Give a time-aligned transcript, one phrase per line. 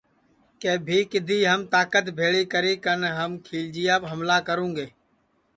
[0.61, 4.87] کہ بھی کِدھی ہم تاکت بھیݪی کری کن ہم کھیلچیاپ ہملہ کروُنگے